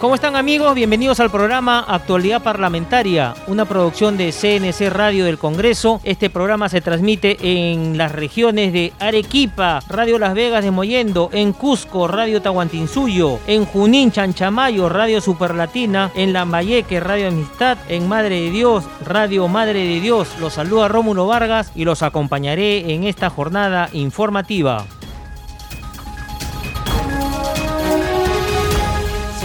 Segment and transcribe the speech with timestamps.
[0.00, 0.76] ¿Cómo están amigos?
[0.76, 6.00] Bienvenidos al programa Actualidad Parlamentaria, una producción de CNC Radio del Congreso.
[6.04, 11.52] Este programa se transmite en las regiones de Arequipa, Radio Las Vegas de Moyendo, en
[11.52, 18.50] Cusco, Radio Tahuantinsuyo, en Junín, Chanchamayo, Radio Superlatina, en Lambayeque, Radio Amistad, en Madre de
[18.52, 20.28] Dios, Radio Madre de Dios.
[20.38, 24.86] Los saluda Rómulo Vargas y los acompañaré en esta jornada informativa.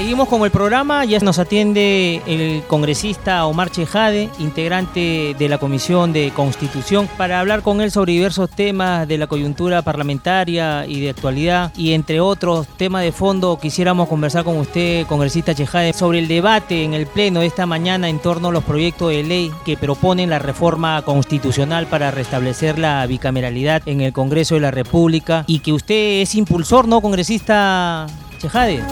[0.03, 6.11] Seguimos con el programa, ya nos atiende el congresista Omar Chejade, integrante de la Comisión
[6.11, 11.11] de Constitución, para hablar con él sobre diversos temas de la coyuntura parlamentaria y de
[11.11, 16.27] actualidad y entre otros temas de fondo quisiéramos conversar con usted, congresista Chejade, sobre el
[16.27, 19.77] debate en el Pleno de esta mañana en torno a los proyectos de ley que
[19.77, 25.59] proponen la reforma constitucional para restablecer la bicameralidad en el Congreso de la República y
[25.59, 28.05] que usted es impulsor, ¿no, congresista
[28.39, 28.83] Chejade?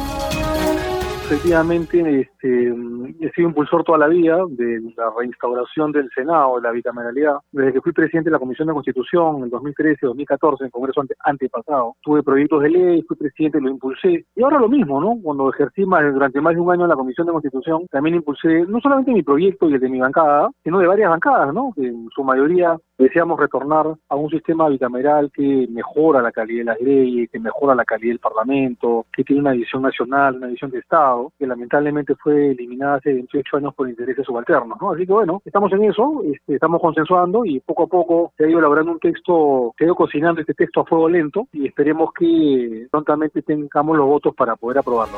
[1.31, 2.73] Efectivamente este,
[3.19, 7.37] he sido impulsor toda la vida de la reinstauración del Senado, de la bicameralidad.
[7.51, 11.95] Desde que fui presidente de la Comisión de Constitución en 2013-2014, en el Congreso antepasado,
[12.01, 14.25] tuve proyectos de ley, fui presidente, lo impulsé.
[14.35, 15.17] Y ahora lo mismo, ¿no?
[15.21, 18.65] Cuando ejercí más, durante más de un año en la Comisión de Constitución, también impulsé
[18.67, 21.73] no solamente mi proyecto y el de mi bancada, sino de varias bancadas, ¿no?
[21.75, 26.65] Que en su mayoría deseamos retornar a un sistema bicameral que mejora la calidad de
[26.65, 30.71] las leyes, que mejora la calidad del Parlamento, que tiene una visión nacional, una visión
[30.71, 34.77] de Estado, que lamentablemente fue eliminada hace 28 años por intereses subalternos.
[34.79, 34.91] ¿no?
[34.91, 38.49] Así que bueno, estamos en eso, este, estamos consensuando y poco a poco se ha
[38.49, 42.11] ido elaborando un texto, se ha ido cocinando este texto a fuego lento y esperemos
[42.17, 45.17] que prontamente tengamos los votos para poder aprobarlo.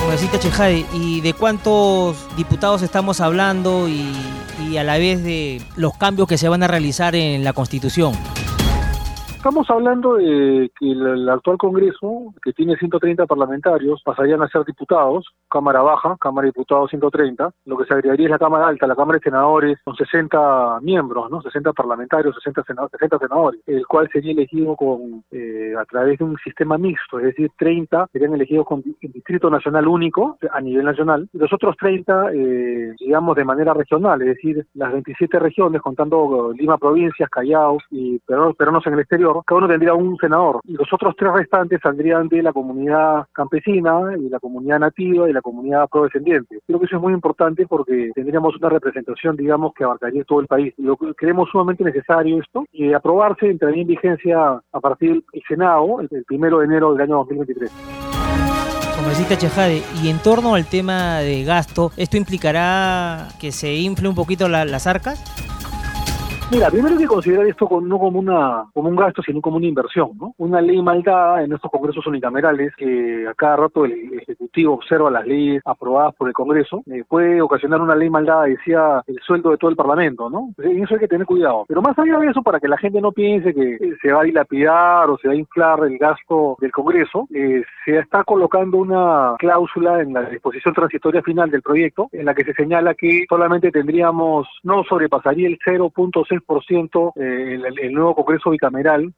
[0.00, 6.28] Congresista Chejade, ¿y de cuántos diputados estamos hablando y a la vez de los cambios
[6.28, 8.12] que se van a realizar en la Constitución?
[9.44, 15.26] Estamos hablando de que el, actual Congreso, que tiene 130 parlamentarios, pasarían a ser diputados,
[15.50, 18.96] Cámara Baja, Cámara de Diputados 130, lo que se agregaría es la Cámara Alta, la
[18.96, 21.42] Cámara de Senadores, con 60 miembros, ¿no?
[21.42, 26.24] 60 parlamentarios, 60 senadores, 60 senadores, el cual sería elegido con eh, a través de
[26.24, 31.28] un sistema mixto, es decir, 30 serían elegidos con distrito nacional único a nivel nacional,
[31.34, 36.50] y los otros 30, eh, digamos, de manera regional, es decir, las 27 regiones, contando
[36.56, 40.92] Lima provincias, Callao y peruanos en el exterior, cada uno tendría un senador y los
[40.92, 45.82] otros tres restantes saldrían de la comunidad campesina y la comunidad nativa y la comunidad
[45.82, 46.60] afrodescendiente.
[46.66, 50.46] Creo que eso es muy importante porque tendríamos una representación, digamos, que abarcaría todo el
[50.46, 50.74] país.
[50.78, 56.00] Lo que creemos sumamente necesario esto y aprobarse entraría en vigencia a partir del Senado
[56.00, 57.70] el, primero de enero del año 2023.
[58.96, 64.14] Congresista Chejade, y en torno al tema de gasto, ¿esto implicará que se infle un
[64.14, 65.22] poquito las arcas?
[66.54, 69.66] Mira, primero hay que considerar esto no como una como un gasto, sino como una
[69.66, 70.36] inversión, ¿no?
[70.38, 75.26] Una ley maldada en estos congresos unicamerales que a cada rato el Ejecutivo observa las
[75.26, 79.56] leyes aprobadas por el Congreso, eh, puede ocasionar una ley maldada, decía, el sueldo de
[79.56, 80.50] todo el Parlamento, ¿no?
[80.58, 81.64] En eso hay que tener cuidado.
[81.66, 84.24] Pero más allá de eso, para que la gente no piense que se va a
[84.24, 89.34] dilapidar o se va a inflar el gasto del Congreso, eh, se está colocando una
[89.40, 93.72] cláusula en la disposición transitoria final del proyecto en la que se señala que solamente
[93.72, 99.12] tendríamos, no sobrepasaría el 0.6 6% eh, el, el, nuevo Congreso bicameral,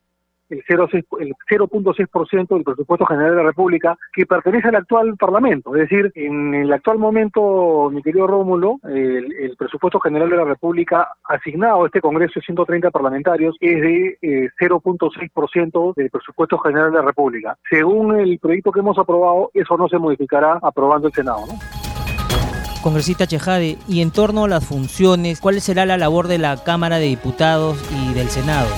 [0.49, 5.75] el 0.6% del presupuesto general de la República, que pertenece al actual Parlamento.
[5.75, 11.09] Es decir, en el actual momento, mi querido Rómulo, el, presupuesto general de la República
[11.25, 14.19] asignado a este Congreso de 130 parlamentarios es de
[14.61, 17.57] 0.6% eh, del presupuesto general de la República.
[17.69, 21.47] Según el proyecto que hemos aprobado, eso no se modificará aprobando el Senado.
[21.47, 21.76] ¿no?
[22.87, 27.01] Congresista Chejade, y en torno a las funciones, ¿cuál será la labor de la Cámara
[27.01, 28.69] de Diputados y del Senado?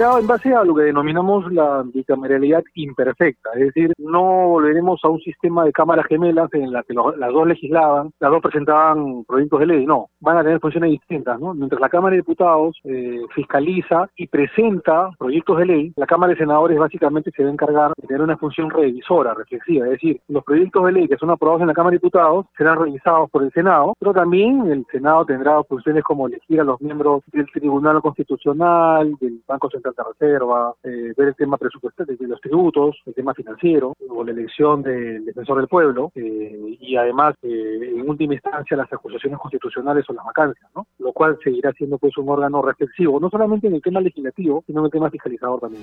[0.00, 5.20] En base a lo que denominamos la bicameralidad imperfecta, es decir, no volveremos a un
[5.20, 9.66] sistema de cámaras gemelas en la que las dos legislaban, las dos presentaban proyectos de
[9.66, 11.52] ley, no, van a tener funciones distintas, ¿no?
[11.52, 16.38] Mientras la Cámara de Diputados eh, fiscaliza y presenta proyectos de ley, la Cámara de
[16.38, 20.42] Senadores básicamente se va a encargar de tener una función revisora, reflexiva, es decir, los
[20.44, 23.52] proyectos de ley que son aprobados en la Cámara de Diputados serán revisados por el
[23.52, 29.14] Senado, pero también el Senado tendrá funciones como elegir a los miembros del Tribunal Constitucional,
[29.20, 33.34] del Banco Central de reserva, eh, ver el tema presupuestal de los tributos, el tema
[33.34, 38.76] financiero, o la elección del defensor del pueblo, eh, y además, eh, en última instancia,
[38.76, 40.86] las acusaciones constitucionales o las vacancias, ¿no?
[40.98, 44.80] Lo cual seguirá siendo pues un órgano reflexivo, no solamente en el tema legislativo, sino
[44.80, 45.82] en el tema fiscalizador también.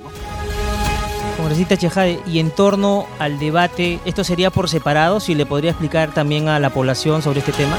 [1.37, 5.19] Congresista Chejade, y en torno al debate, ¿esto sería por separado?
[5.19, 7.77] Si le podría explicar también a la población sobre este tema.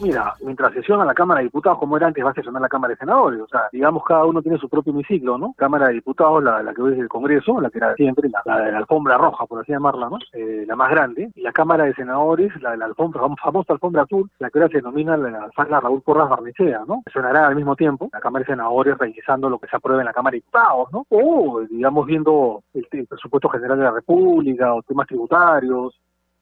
[0.00, 2.92] Mira, mientras sesiona la Cámara de Diputados, como era antes, va a sesionar la Cámara
[2.92, 3.40] de Senadores.
[3.40, 5.54] O sea, digamos, cada uno tiene su propio hemiciclo, ¿no?
[5.56, 8.60] Cámara de Diputados, la, la que hoy es el Congreso, la que era siempre, la,
[8.60, 10.18] de la alfombra roja, por así llamarla, ¿no?
[10.32, 11.30] Eh, la más grande.
[11.34, 14.68] Y la Cámara de Senadores, la de la alfombra, famosa alfombra azul, la que ahora
[14.68, 17.02] se denomina la, sala Raúl Porras Barnechea, ¿no?
[17.12, 20.12] Sonará al mismo tiempo la Cámara de Senadores revisando lo que se aprueba en la
[20.12, 21.06] Cámara de Diputados, ¿no?
[21.08, 25.94] O, digamos, viendo el, el presupuesto general de la República o temas tributarios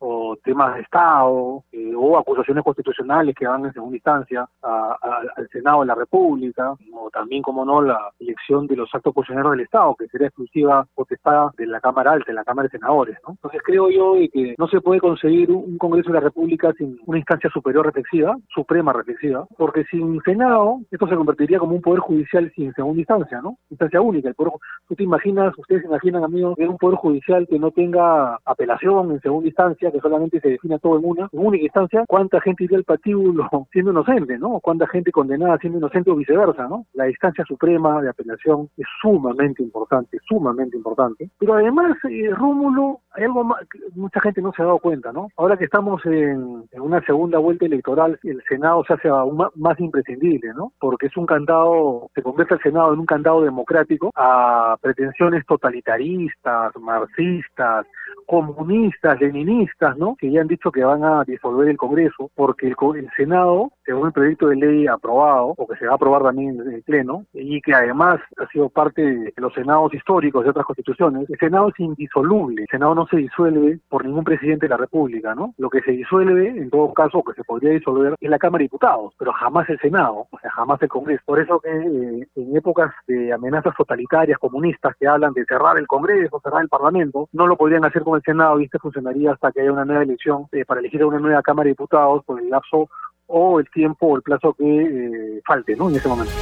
[0.05, 5.81] o temas de Estado eh, o acusaciones constitucionales que van en segunda instancia al Senado
[5.81, 9.95] de la República o también, como no, la elección de los actos funcionarios del Estado,
[9.95, 13.17] que sería exclusiva potestad de la Cámara Alta, de la Cámara de Senadores.
[13.27, 13.35] ¿no?
[13.35, 17.19] Entonces creo yo que no se puede conseguir un Congreso de la República sin una
[17.19, 22.51] instancia superior reflexiva, suprema reflexiva, porque sin Senado esto se convertiría como un Poder Judicial
[22.57, 23.57] sin segunda instancia, ¿no?
[23.71, 24.29] Instancia única.
[24.29, 24.53] El poder,
[24.89, 29.13] tú te imaginas, ustedes se imaginan, amigos, que un Poder Judicial que no tenga apelación
[29.13, 32.79] en segunda instancia, que solamente se defina todo en una, única instancia, cuánta gente iría
[32.79, 34.61] al patíbulo siendo inocente, ¿no?
[34.61, 36.87] Cuánta gente condenada siendo inocente o viceversa, ¿no?
[36.95, 41.31] La instancia suprema de apelación es sumamente importante, sumamente importante.
[41.39, 43.61] Pero además, eh, Rómulo, hay algo más,
[43.95, 45.29] mucha gente no se ha dado cuenta, ¿no?
[45.37, 49.79] Ahora que estamos en, una segunda vuelta electoral, el Senado se hace aún más, más
[49.81, 50.73] imprescindible, ¿no?
[50.79, 56.73] Porque es un candado, se convierte el Senado en un candado democrático a pretensiones totalitaristas,
[56.81, 57.87] marxistas,
[58.27, 60.17] comunistas, leninistas, ¿no?
[60.17, 64.07] Que ya han dicho que van a disolver el Congreso porque el, el, Senado, según
[64.07, 67.27] el proyecto de ley aprobado, o que se va a aprobar también en el Pleno,
[67.33, 71.69] y que además ha sido parte de los senados históricos de otras constituciones, el Senado
[71.69, 72.63] es indisoluble.
[72.63, 75.55] El Senado no se disuelve por ningún presidente de la República, ¿no?
[75.59, 78.65] Lo que se disuelve, en todo caso, que se podría disolver, es la Cámara de
[78.65, 81.23] Diputados, pero jamás el Senado, o sea, jamás el Congreso.
[81.25, 85.87] Por eso que eh, en épocas de amenazas totalitarias, comunistas, que hablan de cerrar el
[85.87, 89.53] Congreso, cerrar el Parlamento, no lo podrían hacer con el Senado y este funcionaría hasta
[89.53, 92.41] que haya una nueva elección eh, para elegir a una nueva Cámara de Diputados por
[92.41, 92.89] el lapso
[93.27, 95.89] o el tiempo o el plazo que eh, falte ¿no?
[95.89, 96.33] en ese momento.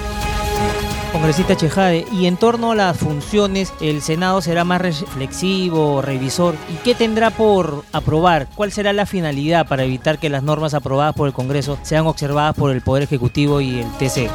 [1.12, 6.55] Congresista Chejade, y en torno a las funciones, ¿el Senado será más reflexivo, revisor?
[6.69, 8.47] ¿Y qué tendrá por aprobar?
[8.55, 12.57] ¿Cuál será la finalidad para evitar que las normas aprobadas por el Congreso sean observadas
[12.57, 14.31] por el Poder Ejecutivo y el TC?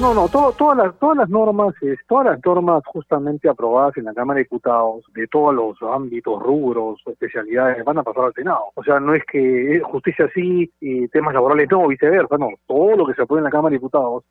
[0.00, 1.74] No, no, todas las todas las normas,
[2.06, 7.00] todas las normas justamente aprobadas en la Cámara de Diputados de todos los ámbitos, rubros,
[7.06, 8.64] especialidades van a pasar al Senado.
[8.74, 12.50] O sea, no es que justicia sí y temas laborales no, viceversa, no.
[12.66, 14.24] Todo lo que se aprueba en la Cámara de Diputados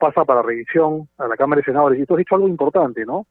[0.00, 2.00] pasa para revisión a la Cámara de Senadores.
[2.00, 3.26] Y tú has dicho algo importante, ¿no?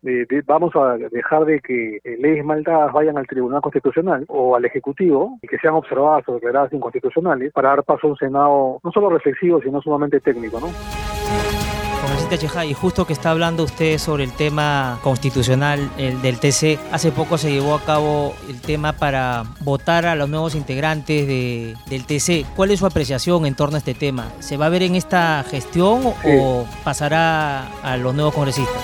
[0.46, 5.48] vamos a dejar de que leyes maldadas vayan al Tribunal Constitucional o al Ejecutivo y
[5.48, 9.62] que sean observadas o declaradas inconstitucionales para dar paso a un Senado no solo reflexivo,
[9.62, 10.68] sino sumamente técnico, ¿no?
[12.10, 17.12] Congresista y justo que está hablando usted sobre el tema constitucional el del TC, hace
[17.12, 22.06] poco se llevó a cabo el tema para votar a los nuevos integrantes de, del
[22.06, 22.48] TC.
[22.56, 24.32] ¿Cuál es su apreciación en torno a este tema?
[24.40, 28.82] ¿Se va a ver en esta gestión o pasará a los nuevos congresistas?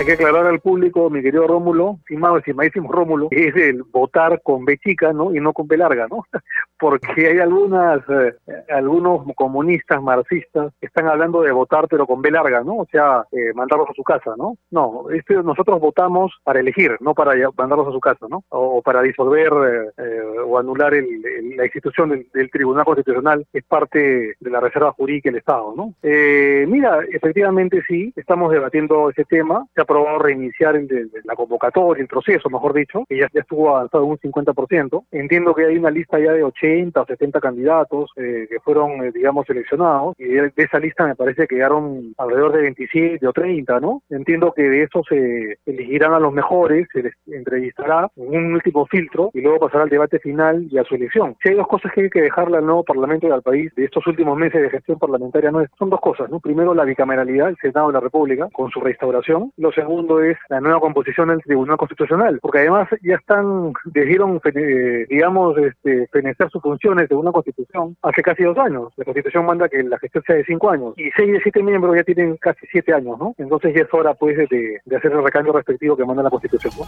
[0.00, 4.78] Hay que aclarar al público, mi querido Rómulo, estimadísimo Rómulo, es el votar con B
[4.78, 5.34] chica, ¿no?
[5.34, 6.24] Y no con B larga, ¿no?
[6.78, 8.34] Porque hay algunas, eh,
[8.70, 12.76] algunos comunistas, marxistas, que están hablando de votar pero con B larga, ¿no?
[12.76, 14.56] O sea, eh, mandarlos a su casa, ¿no?
[14.70, 18.42] No, este, nosotros votamos para elegir, no para mandarlos a su casa, ¿no?
[18.48, 24.50] O, para disolver eh, o anular el, la institución del, Tribunal Constitucional, es parte de
[24.50, 25.94] la Reserva Jurídica del Estado, ¿no?
[26.02, 32.48] mira, efectivamente sí, estamos debatiendo ese tema, se aprobado reiniciar el la convocatoria, el proceso,
[32.48, 35.04] mejor dicho, que ya, ya estuvo avanzado un 50%.
[35.10, 39.10] Entiendo que hay una lista ya de 80 o 70 candidatos eh, que fueron, eh,
[39.12, 43.80] digamos, seleccionados, y de, esa lista me parece que quedaron alrededor de 27 o 30,
[43.80, 44.02] ¿no?
[44.10, 48.86] Entiendo que de eso se elegirán a los mejores, se les entrevistará en un último
[48.86, 51.36] filtro y luego pasará al debate final y a su elección.
[51.42, 53.84] Si hay dos cosas que hay que dejarle al nuevo Parlamento y al país de
[53.84, 56.40] estos últimos meses de gestión parlamentaria, no son dos cosas, ¿no?
[56.40, 59.52] Primero, la bicameralidad, el Senado de la República, con su restauración.
[59.70, 65.06] Los segundo es la nueva composición del Tribunal Constitucional, porque además ya están, decidieron, eh,
[65.08, 68.92] digamos, este, fenecer sus funciones de una constitución hace casi dos años.
[68.96, 71.94] La constitución manda que la gestión sea de cinco años, y seis de siete miembros
[71.94, 73.32] ya tienen casi siete años, ¿no?
[73.38, 76.86] Entonces ya es hora, pues, de, hacer el recambio respectivo que manda la constitución, ¿no?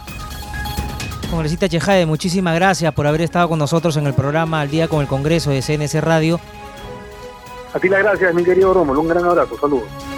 [1.31, 4.99] Congresista Chejade, muchísimas gracias por haber estado con nosotros en el programa Al Día con
[4.99, 6.37] el Congreso de CNC Radio.
[7.73, 8.99] A ti las gracias, mi querido Rómulo.
[8.99, 9.57] Un gran abrazo.
[9.57, 10.12] Saludos.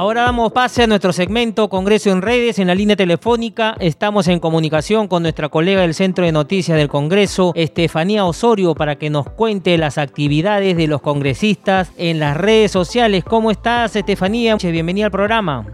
[0.00, 2.58] Ahora damos pase a nuestro segmento Congreso en redes.
[2.58, 6.88] En la línea telefónica estamos en comunicación con nuestra colega del Centro de Noticias del
[6.88, 12.70] Congreso, Estefanía Osorio, para que nos cuente las actividades de los congresistas en las redes
[12.72, 13.24] sociales.
[13.24, 14.56] ¿Cómo estás, Estefanía?
[14.56, 15.66] Bienvenida al programa.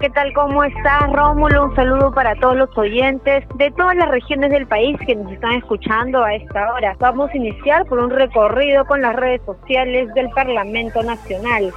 [0.00, 0.32] ¿qué tal?
[0.32, 1.66] ¿Cómo estás, Rómulo?
[1.66, 5.52] Un saludo para todos los oyentes de todas las regiones del país que nos están
[5.52, 6.96] escuchando a esta hora.
[6.98, 11.72] Vamos a iniciar por un recorrido con las redes sociales del Parlamento Nacional.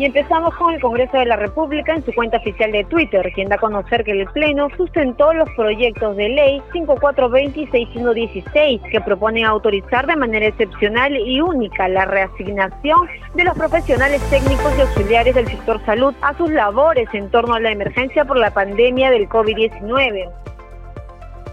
[0.00, 3.50] Y empezamos con el Congreso de la República en su cuenta oficial de Twitter, quien
[3.50, 9.00] da a conocer que el Pleno sustentó los proyectos de ley 5420 y 6116 que
[9.02, 15.34] proponen autorizar de manera excepcional y única la reasignación de los profesionales técnicos y auxiliares
[15.34, 19.28] del sector salud a sus labores en torno a la emergencia por la pandemia del
[19.28, 20.30] COVID-19.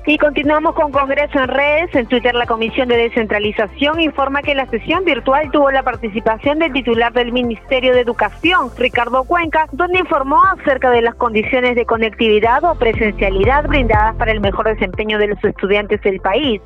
[0.09, 1.93] Y continuamos con Congreso en redes.
[1.93, 6.71] En Twitter la Comisión de Descentralización informa que la sesión virtual tuvo la participación del
[6.71, 12.63] titular del Ministerio de Educación, Ricardo Cuenca, donde informó acerca de las condiciones de conectividad
[12.63, 16.61] o presencialidad brindadas para el mejor desempeño de los estudiantes del país.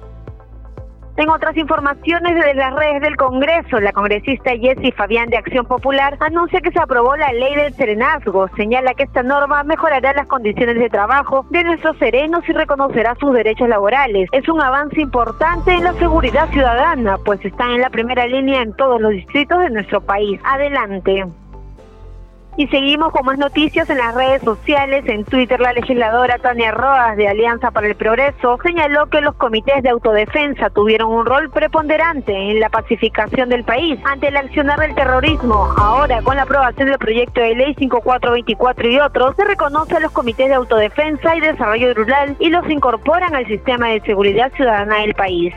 [1.17, 6.17] En otras informaciones de las redes del Congreso, la congresista Jessie Fabián de Acción Popular
[6.21, 8.47] anuncia que se aprobó la ley del serenazgo.
[8.55, 13.33] Señala que esta norma mejorará las condiciones de trabajo de nuestros serenos y reconocerá sus
[13.33, 14.29] derechos laborales.
[14.31, 18.73] Es un avance importante en la seguridad ciudadana, pues están en la primera línea en
[18.73, 20.39] todos los distritos de nuestro país.
[20.43, 21.25] Adelante.
[22.57, 25.05] Y seguimos con más noticias en las redes sociales.
[25.07, 29.81] En Twitter, la legisladora Tania Roas de Alianza para el Progreso señaló que los comités
[29.83, 34.95] de autodefensa tuvieron un rol preponderante en la pacificación del país ante el accionar del
[34.95, 35.69] terrorismo.
[35.77, 40.11] Ahora, con la aprobación del proyecto de ley 5424 y otros, se reconoce a los
[40.11, 45.13] comités de autodefensa y desarrollo rural y los incorporan al sistema de seguridad ciudadana del
[45.13, 45.53] país.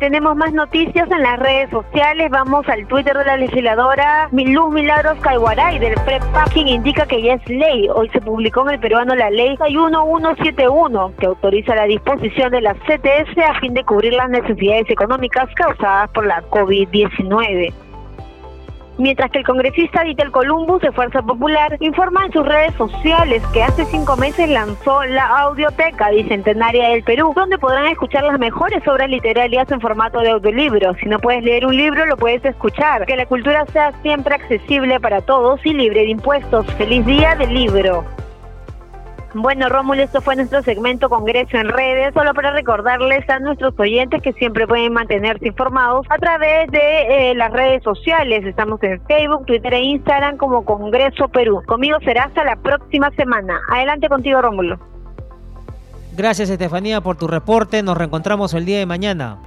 [0.00, 2.30] Tenemos más noticias en las redes sociales.
[2.30, 7.34] Vamos al Twitter de la legisladora Luz Milagros Caiguaray del PREPAP, quien indica que ya
[7.34, 7.86] es ley.
[7.94, 12.72] Hoy se publicó en el peruano la ley 1171, que autoriza la disposición de la
[12.76, 17.89] CTS a fin de cubrir las necesidades económicas causadas por la COVID-19
[19.00, 23.62] mientras que el congresista Ditel Columbus de Fuerza Popular informa en sus redes sociales que
[23.62, 29.08] hace cinco meses lanzó la Audioteca Bicentenaria del Perú, donde podrán escuchar las mejores obras
[29.08, 30.94] literarias en formato de audiolibro.
[30.94, 33.06] Si no puedes leer un libro, lo puedes escuchar.
[33.06, 36.66] Que la cultura sea siempre accesible para todos y libre de impuestos.
[36.74, 38.19] ¡Feliz día del libro!
[39.32, 44.20] Bueno, Rómulo, esto fue nuestro segmento Congreso en redes, solo para recordarles a nuestros oyentes
[44.22, 48.44] que siempre pueden mantenerse informados a través de eh, las redes sociales.
[48.44, 51.62] Estamos en Facebook, Twitter e Instagram como Congreso Perú.
[51.66, 53.60] Conmigo será hasta la próxima semana.
[53.68, 54.80] Adelante contigo, Rómulo.
[56.16, 57.84] Gracias, Estefanía, por tu reporte.
[57.84, 59.38] Nos reencontramos el día de mañana.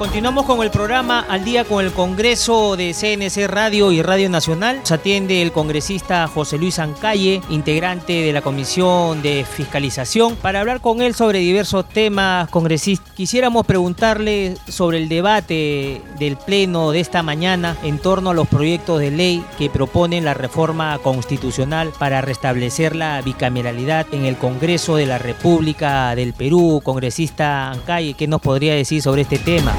[0.00, 4.80] Continuamos con el programa Al día con el Congreso de CNC Radio y Radio Nacional.
[4.82, 10.80] Se atiende el congresista José Luis Ancalle, integrante de la Comisión de Fiscalización, para hablar
[10.80, 13.12] con él sobre diversos temas congresistas.
[13.12, 19.00] Quisiéramos preguntarle sobre el debate del Pleno de esta mañana en torno a los proyectos
[19.00, 25.04] de ley que proponen la reforma constitucional para restablecer la bicameralidad en el Congreso de
[25.04, 26.80] la República del Perú.
[26.82, 29.74] Congresista Ancalle, ¿qué nos podría decir sobre este tema?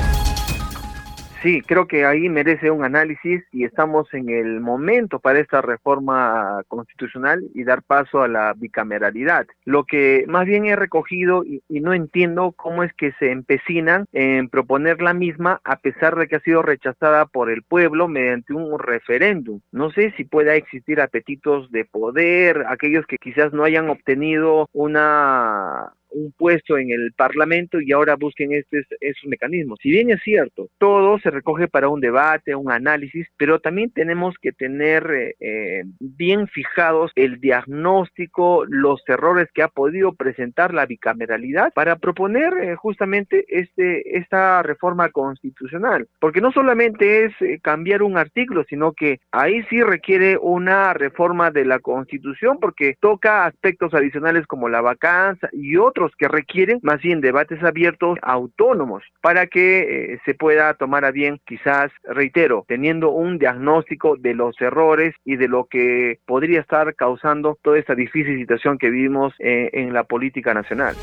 [1.41, 6.61] Sí, creo que ahí merece un análisis y estamos en el momento para esta reforma
[6.67, 9.47] constitucional y dar paso a la bicameralidad.
[9.65, 14.49] Lo que más bien he recogido y, no entiendo cómo es que se empecinan en
[14.49, 18.77] proponer la misma a pesar de que ha sido rechazada por el pueblo mediante un
[18.77, 19.61] referéndum.
[19.71, 25.91] No sé si pueda existir apetitos de poder, aquellos que quizás no hayan obtenido una
[26.11, 29.79] un puesto en el Parlamento y ahora busquen estos, esos mecanismos.
[29.81, 34.35] Si bien es cierto, todo se recoge para un debate, un análisis, pero también tenemos
[34.41, 40.85] que tener eh, eh, bien fijados el diagnóstico, los errores que ha podido presentar la
[40.85, 46.07] bicameralidad para proponer eh, justamente este, esta reforma constitucional.
[46.19, 51.65] Porque no solamente es cambiar un artículo, sino que ahí sí requiere una reforma de
[51.65, 57.21] la constitución porque toca aspectos adicionales como la vacancia y otros que requieren más bien
[57.21, 63.37] debates abiertos autónomos para que eh, se pueda tomar a bien, quizás, reitero, teniendo un
[63.37, 68.77] diagnóstico de los errores y de lo que podría estar causando toda esta difícil situación
[68.77, 70.95] que vivimos eh, en la política nacional.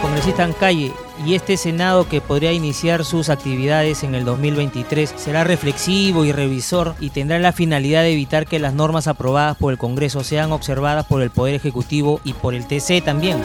[0.00, 0.92] Congresista en calle,
[1.26, 6.94] y este Senado que podría iniciar sus actividades en el 2023 será reflexivo y revisor
[7.00, 11.06] y tendrá la finalidad de evitar que las normas aprobadas por el Congreso sean observadas
[11.06, 13.38] por el Poder Ejecutivo y por el TC también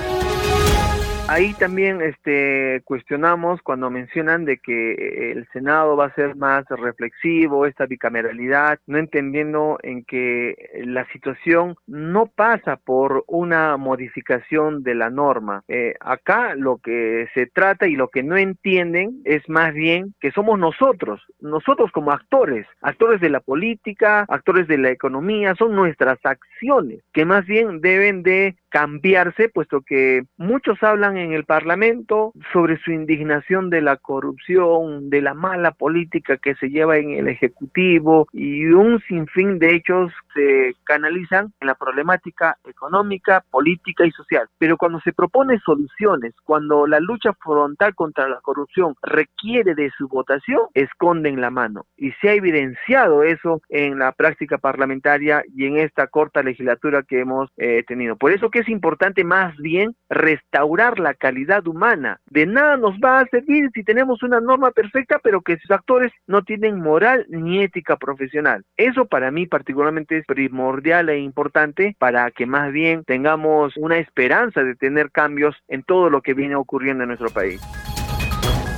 [1.33, 7.65] ahí también este, cuestionamos cuando mencionan de que el Senado va a ser más reflexivo,
[7.65, 15.09] esta bicameralidad, no entendiendo en que la situación no pasa por una modificación de la
[15.09, 15.63] norma.
[15.67, 20.31] Eh, acá lo que se trata y lo que no entienden es más bien que
[20.31, 26.19] somos nosotros, nosotros como actores, actores de la política, actores de la economía, son nuestras
[26.23, 32.79] acciones que más bien deben de cambiarse, puesto que muchos hablan en el Parlamento sobre
[32.79, 38.27] su indignación de la corrupción, de la mala política que se lleva en el Ejecutivo
[38.33, 44.47] y un sinfín de hechos se canalizan en la problemática económica, política y social.
[44.57, 50.07] Pero cuando se propone soluciones, cuando la lucha frontal contra la corrupción requiere de su
[50.07, 51.85] votación, esconden la mano.
[51.95, 57.19] Y se ha evidenciado eso en la práctica parlamentaria y en esta corta legislatura que
[57.19, 58.15] hemos eh, tenido.
[58.15, 62.19] Por eso que es importante más bien restaurar la calidad humana.
[62.29, 66.11] De nada nos va a servir si tenemos una norma perfecta, pero que sus actores
[66.27, 68.63] no tienen moral ni ética profesional.
[68.77, 74.63] Eso para mí particularmente es primordial e importante para que más bien tengamos una esperanza
[74.63, 77.61] de tener cambios en todo lo que viene ocurriendo en nuestro país.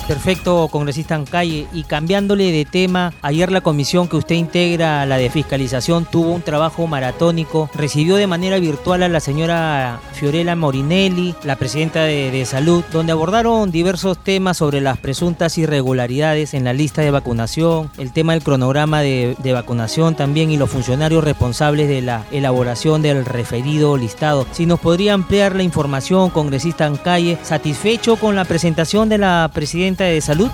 [0.07, 1.65] Perfecto, congresista Ancalle.
[1.74, 6.43] Y cambiándole de tema, ayer la comisión que usted integra, la de fiscalización, tuvo un
[6.43, 7.71] trabajo maratónico.
[7.74, 13.71] Recibió de manera virtual a la señora Fiorella Morinelli, la presidenta de, Salud, donde abordaron
[13.71, 19.01] diversos temas sobre las presuntas irregularidades en la lista de vacunación, el tema del cronograma
[19.01, 24.45] de, vacunación también y los funcionarios responsables de la elaboración del referido listado.
[24.51, 29.94] Si nos podría ampliar la información, congresista Ancalle, satisfecho con la presentación de la presidenta
[30.03, 30.49] de Salud?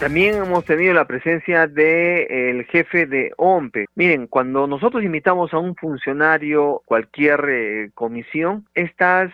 [0.00, 3.84] También hemos tenido la presencia del jefe de OMPE.
[3.94, 9.30] Miren, cuando nosotros invitamos a un funcionario, cualquier eh, comisión, estas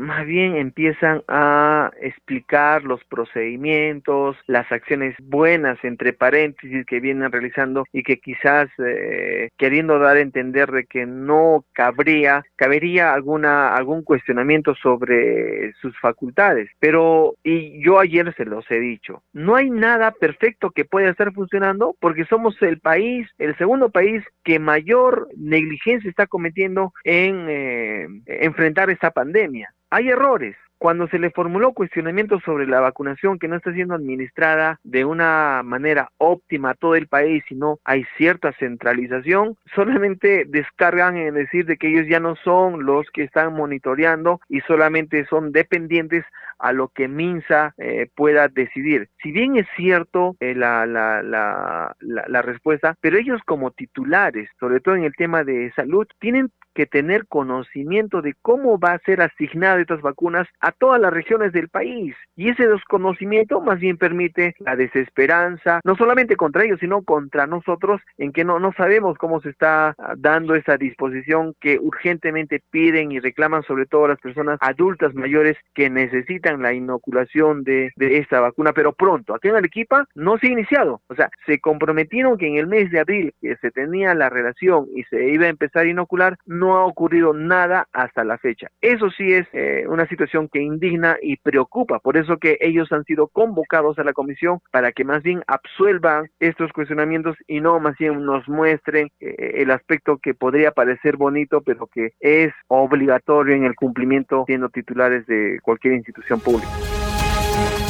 [0.00, 7.84] más bien empiezan a explicar los procedimientos, las acciones buenas, entre paréntesis, que vienen realizando
[7.92, 14.02] y que quizás eh, queriendo dar a entender de que no cabría, cabería alguna, algún
[14.02, 16.70] cuestionamiento sobre sus facultades.
[16.78, 21.32] Pero, y yo ayer se los he dicho, no hay nada perfecto que pueda estar
[21.32, 28.08] funcionando porque somos el país, el segundo país que mayor negligencia está cometiendo en eh,
[28.26, 29.72] enfrentar esta pandemia.
[29.90, 34.80] Hay errores, cuando se le formuló cuestionamiento sobre la vacunación que no está siendo administrada
[34.82, 41.34] de una manera óptima a todo el país, sino hay cierta centralización, solamente descargan en
[41.34, 46.24] decir de que ellos ya no son los que están monitoreando y solamente son dependientes
[46.60, 49.08] a lo que Minsa eh, pueda decidir.
[49.22, 54.80] Si bien es cierto eh, la, la, la, la respuesta, pero ellos como titulares, sobre
[54.80, 59.20] todo en el tema de salud, tienen que tener conocimiento de cómo va a ser
[59.20, 62.14] asignada estas vacunas a todas las regiones del país.
[62.36, 68.00] Y ese desconocimiento más bien permite la desesperanza, no solamente contra ellos, sino contra nosotros,
[68.18, 73.12] en que no, no sabemos cómo se está ah, dando esa disposición que urgentemente piden
[73.12, 78.72] y reclaman sobre todo las personas adultas mayores que necesitan la inoculación de, esta vacuna,
[78.72, 79.34] pero pronto.
[79.34, 81.00] Aquí en Arequipa no se ha iniciado.
[81.08, 84.86] O sea, se comprometieron que en el mes de abril que se tenía la relación
[84.94, 88.68] y se iba a empezar a inocular, no ha ocurrido nada hasta la fecha.
[88.80, 93.04] Eso sí es eh, una situación que indigna y preocupa, por eso que ellos han
[93.04, 97.96] sido convocados a la comisión para que más bien absuelvan estos cuestionamientos y no más
[97.98, 103.64] bien nos muestren eh, el aspecto que podría parecer bonito, pero que es obligatorio en
[103.64, 106.70] el cumplimiento siendo titulares de cualquier institución pública.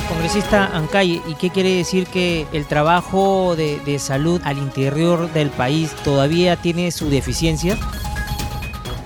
[0.08, 5.50] Congresista Ancay, ¿y qué quiere decir que el trabajo de, de salud al interior del
[5.50, 7.78] país todavía tiene su deficiencia?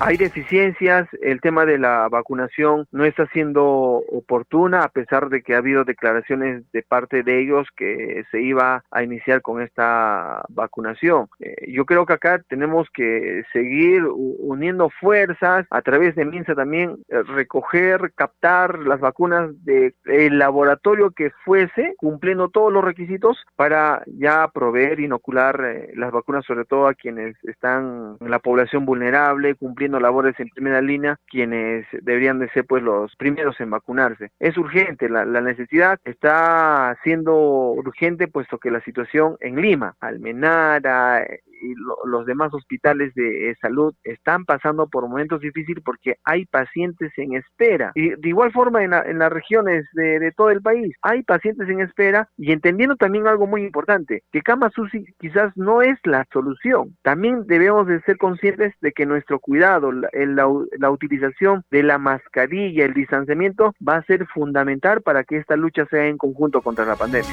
[0.07, 5.55] Hay deficiencias, el tema de la vacunación no está siendo oportuna a pesar de que
[5.55, 11.29] ha habido declaraciones de parte de ellos que se iba a iniciar con esta vacunación.
[11.41, 16.99] Eh, yo creo que acá tenemos que seguir uniendo fuerzas a través de MINSA también,
[17.09, 24.49] eh, recoger, captar las vacunas del laboratorio que fuese, cumpliendo todos los requisitos para ya
[24.49, 29.94] proveer, inocular eh, las vacunas sobre todo a quienes están en la población vulnerable, cumpliendo
[30.01, 34.31] labores en primera línea quienes deberían de ser pues los primeros en vacunarse.
[34.39, 41.25] Es urgente, la, necesidad está siendo urgente puesto que la situación en Lima, Almenara
[41.65, 41.75] y
[42.07, 47.35] los demás hospitales de eh, salud están pasando por momentos difíciles porque hay pacientes en
[47.35, 47.93] espera.
[47.95, 52.29] Y de igual forma en, las regiones de, todo el país hay pacientes en espera
[52.37, 56.97] y entendiendo también algo muy importante, que cama SUSI quizás no es la solución.
[57.03, 60.49] También debemos de ser conscientes de que nuestro cuidado, la,
[60.79, 65.87] la utilización de la mascarilla, el distanciamiento va a ser fundamental para que esta lucha
[65.87, 67.31] sea en conjunto contra la pandemia.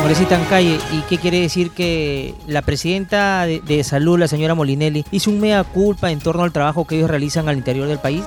[0.00, 4.54] Congresista en calle, ¿y qué quiere decir que la presidenta de, de, salud, la señora
[4.54, 7.98] Molinelli, hizo un mea culpa en torno al trabajo que ellos realizan al interior del
[7.98, 8.24] país?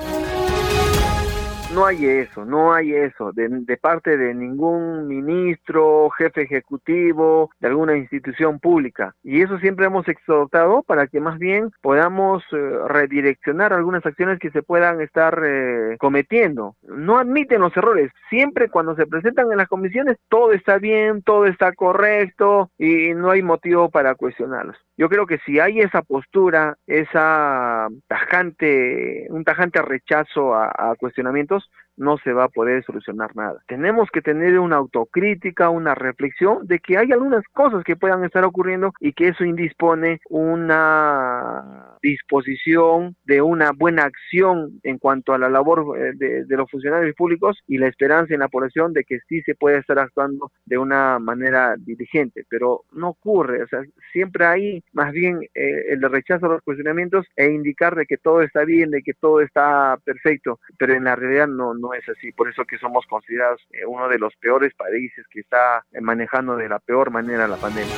[1.73, 7.97] No hay eso, no hay eso de, parte de ningún ministro, jefe ejecutivo, de alguna
[7.97, 9.15] institución pública.
[9.23, 12.57] Y eso siempre hemos exhortado para que más bien podamos eh,
[12.87, 16.75] redireccionar algunas acciones que se puedan estar eh, cometiendo.
[16.83, 18.11] No admiten los errores.
[18.29, 23.31] Siempre cuando se presentan en las comisiones todo está bien, todo está correcto y no
[23.31, 24.77] hay motivo para cuestionarlos.
[24.97, 32.17] Yo creo que si hay esa postura, esa tajante, un tajante rechazo a cuestionamientos, no
[32.17, 33.61] se va a poder solucionar nada.
[33.67, 38.43] Tenemos que tener una autocrítica, una reflexión de que hay algunas cosas que puedan estar
[38.43, 45.49] ocurriendo y que eso indispone una disposición de una buena acción en cuanto a la
[45.49, 49.41] labor eh, de, los funcionarios públicos y la esperanza en la población de que sí
[49.41, 54.83] se puede estar actuando de una manera diligente, pero no ocurre, o sea, siempre hay
[54.91, 58.91] más bien eh, el rechazo a los cuestionamientos e indicar de que todo está bien,
[58.91, 62.63] de que todo está perfecto, pero en la realidad no, no es así, por eso
[62.63, 67.11] que somos considerados eh, uno de los peores países que está manejando de la peor
[67.11, 67.93] manera la pandemia.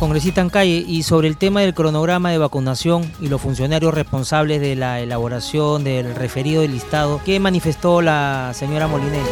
[0.00, 4.60] Congresista en calle, y sobre el tema del cronograma de vacunación y los funcionarios responsables
[4.60, 9.28] de la elaboración del referido del listado, ¿qué manifestó la señora Molinelli?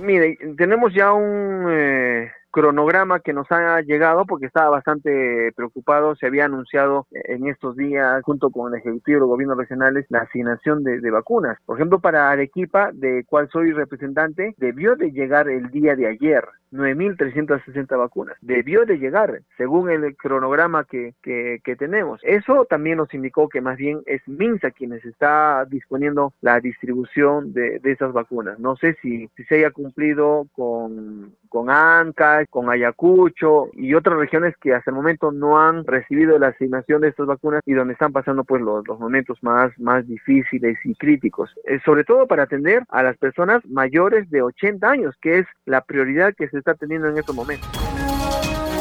[0.00, 6.14] Mire, tenemos ya un eh, cronograma que nos ha llegado porque estaba bastante preocupado.
[6.16, 10.20] Se había anunciado en estos días, junto con el Ejecutivo y los gobiernos regionales, la
[10.20, 11.58] asignación de, vacunas.
[11.66, 16.44] Por ejemplo, para Arequipa, de cual soy representante, debió de llegar el día de ayer.
[16.72, 18.36] 9.360 vacunas.
[18.40, 22.20] Debió de llegar, según el cronograma que, que, tenemos.
[22.22, 27.80] Eso también nos indicó que más bien es MINSA quienes está disponiendo la distribución de,
[27.80, 28.58] de esas vacunas.
[28.60, 34.54] No sé si, si se haya cumplido con, con ANCA, con Ayacucho y otras regiones
[34.62, 38.12] que hasta el momento no han recibido la asignación de estas vacunas y donde están
[38.12, 41.50] pasando pues los, momentos más, más difíciles y críticos.
[41.64, 45.82] Eh, sobre todo para atender a las personas mayores de 80 años, que es la
[45.82, 47.68] prioridad que se está teniendo en estos momentos.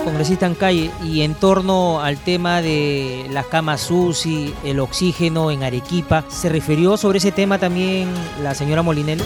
[0.04, 6.24] Congresista calle, y en torno al tema de las camas UCI, el oxígeno en Arequipa,
[6.30, 8.10] ¿se refirió sobre ese tema también
[8.42, 9.24] la señora Molinelli?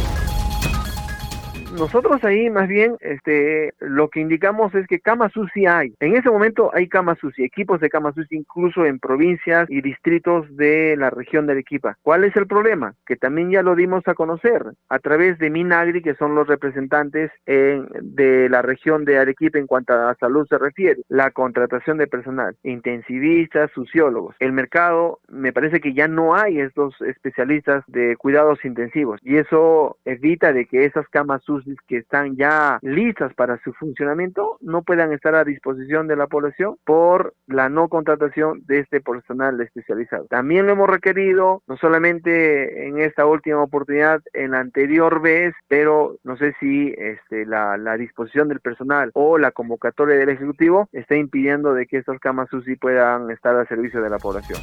[1.83, 5.93] Nosotros ahí más bien este lo que indicamos es que camas UCI hay.
[5.99, 10.45] En ese momento hay camas UCI, equipos de camas UCI incluso en provincias y distritos
[10.55, 11.97] de la región de Arequipa.
[12.01, 12.93] ¿Cuál es el problema?
[13.05, 17.31] Que también ya lo dimos a conocer a través de Minagri, que son los representantes
[17.45, 21.01] de la región de Arequipa en cuanto a salud se refiere.
[21.09, 24.37] La contratación de personal, intensivistas, sociólogos.
[24.39, 29.97] El mercado, me parece que ya no hay estos especialistas de cuidados intensivos y eso
[30.05, 35.13] evita de que esas camas UCI que están ya listas para su funcionamiento no puedan
[35.13, 40.25] estar a disposición de la población por la no contratación de este personal especializado.
[40.25, 46.17] También lo hemos requerido, no solamente en esta última oportunidad, en la anterior vez, pero
[46.23, 51.15] no sé si este, la, la disposición del personal o la convocatoria del Ejecutivo está
[51.15, 54.59] impidiendo de que estas camas UCI puedan estar al servicio de la población.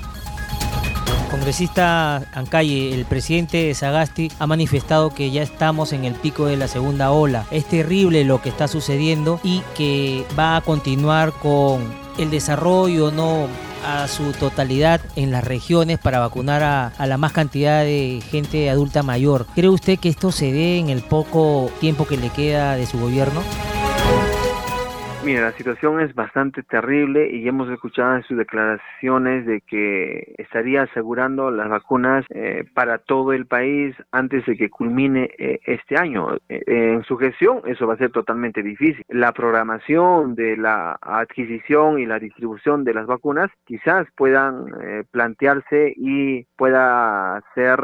[1.30, 6.66] Congresista Ancalle, el presidente Sagasti ha manifestado que ya estamos en el pico de la
[6.66, 7.46] segunda ola.
[7.52, 13.46] Es terrible lo que está sucediendo y que va a continuar con el desarrollo no
[13.86, 18.68] a su totalidad en las regiones para vacunar a, a, la más cantidad de gente
[18.68, 19.46] adulta mayor.
[19.54, 22.98] ¿Cree usted que esto se dé en el poco tiempo que le queda de su
[22.98, 23.40] gobierno?
[25.22, 30.82] Mira, la situación es bastante terrible y hemos escuchado en sus declaraciones de que estaría
[30.82, 36.36] asegurando las vacunas eh, para todo el país antes de que culmine eh, este año.
[36.48, 39.04] Eh, en su gestión eso va a ser totalmente difícil.
[39.08, 44.66] La programación de la adquisición y la distribución de las vacunas quizás puedan
[45.10, 47.78] plantearse y pueda ser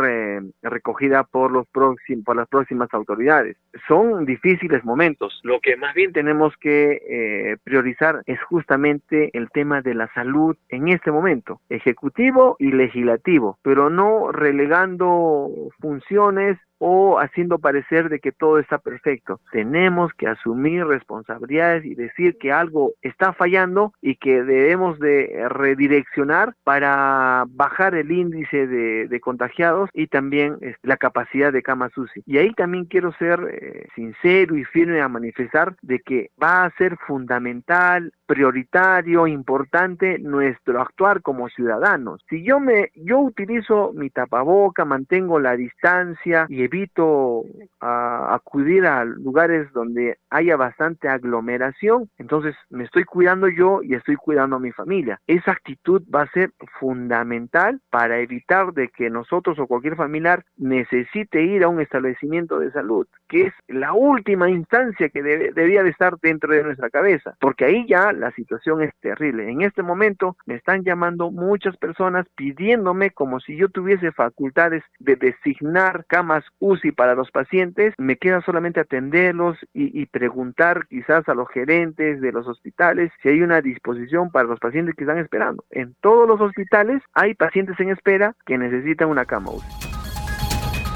[0.63, 3.57] recogida por los próximos por las próximas autoridades.
[3.87, 5.41] Son difíciles momentos.
[5.43, 10.57] Lo que más bien tenemos que eh, priorizar es justamente el tema de la salud
[10.69, 18.33] en este momento, ejecutivo y legislativo, pero no relegando funciones o haciendo parecer de que
[18.33, 19.41] todo está perfecto.
[19.53, 26.55] Tenemos que asumir responsabilidades y decir que algo está fallando y que debemos de redireccionar
[26.65, 32.23] para bajar el índice de, contagiados y también este, la capacidad de camas UCI.
[32.27, 36.71] Y ahí también quiero ser eh, sincero y firme a manifestar de que va a
[36.77, 42.21] ser fundamental, prioritario, importante nuestro actuar como ciudadanos.
[42.29, 47.45] Si yo me yo utilizo mi tapaboca, mantengo la distancia y evito
[47.81, 54.57] acudir a lugares donde haya bastante aglomeración, entonces me estoy cuidando yo y estoy cuidando
[54.57, 55.21] a mi familia.
[55.27, 61.43] Esa actitud va a ser fundamental para evitar de que nosotros o cualquier familiar necesite
[61.43, 66.19] ir a un establecimiento de salud, que es la última instancia que debía de estar
[66.21, 69.51] dentro de nuestra cabeza, porque ahí ya la situación es terrible.
[69.51, 75.17] En este momento me están llamando muchas personas pidiéndome como si yo tuviese facultades de
[75.17, 81.49] designar camas UCI para los pacientes, me queda solamente atenderlos y, preguntar quizás a los
[81.51, 85.65] gerentes de los hospitales si hay una disposición para los pacientes que están esperando.
[85.71, 89.96] En todos los hospitales hay pacientes en espera que necesitan una cama UCI.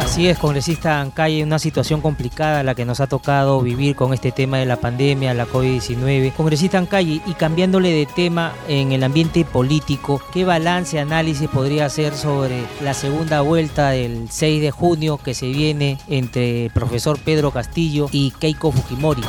[0.00, 4.32] Así es, congresista Ancalle, una situación complicada la que nos ha tocado vivir con este
[4.32, 6.32] tema de la pandemia, la COVID-19.
[6.32, 12.14] Congresista Ancalle, y cambiándole de tema en el ambiente político, ¿qué balance, análisis podría hacer
[12.14, 17.50] sobre la segunda vuelta del 6 de junio que se viene entre el profesor Pedro
[17.52, 19.22] Castillo y Keiko Fujimori?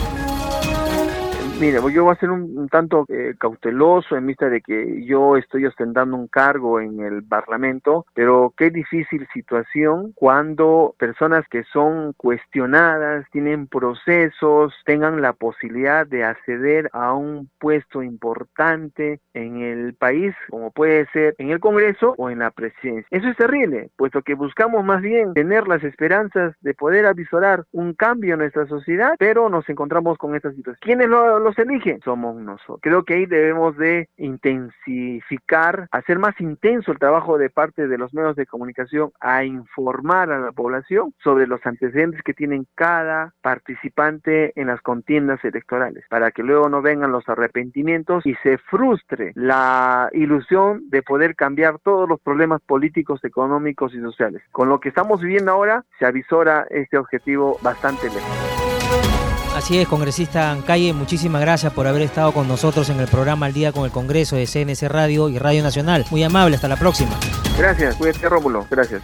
[1.62, 5.67] Mire, yo voy a ser un, tanto eh, cauteloso en vista de que yo estoy
[5.67, 13.28] ostentando un cargo en el Parlamento, pero qué difícil situación cuando personas que son cuestionadas,
[13.32, 20.71] tienen procesos, tengan la posibilidad de acceder a un puesto importante en el país, como
[20.71, 23.06] puede ser en el Congreso o en la presidencia.
[23.12, 27.93] Eso es terrible, puesto que buscamos más bien tener las esperanzas de poder avisorar un
[27.93, 30.80] cambio en nuestra sociedad, pero nos encontramos con esta situación.
[30.82, 32.80] ¿Quiénes lo se elige, somos nosotros.
[32.82, 38.14] Creo que ahí debemos de intensificar, hacer más intenso el trabajo de parte de los
[38.14, 44.54] medios de comunicación a informar a la población sobre los antecedentes que tienen cada participante
[44.60, 50.10] en las contiendas electorales, para que luego no vengan los arrepentimientos y se frustre la
[50.14, 54.42] ilusión de poder cambiar todos los problemas políticos, económicos y sociales.
[54.52, 59.20] Con lo que estamos viviendo ahora, se avisora este objetivo bastante lejos.
[59.56, 63.54] Así es, congresista Calle, muchísimas gracias por haber estado con nosotros en el programa Al
[63.54, 66.06] Día con el Congreso de CNC Radio y Radio Nacional.
[66.10, 67.12] Muy amable, hasta la próxima.
[67.58, 69.02] Gracias, cuídate Rómulo, gracias.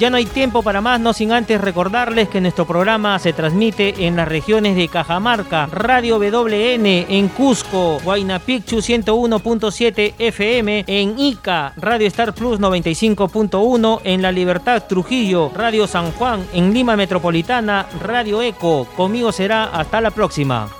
[0.00, 4.06] Ya no hay tiempo para más, no sin antes recordarles que nuestro programa se transmite
[4.06, 11.74] en las regiones de Cajamarca, Radio WN en Cusco, Huayna Picchu 101.7 FM, en Ica,
[11.76, 18.40] Radio Star Plus 95.1, en La Libertad Trujillo, Radio San Juan, en Lima Metropolitana, Radio
[18.40, 18.86] Eco.
[18.96, 20.79] Conmigo será hasta la próxima.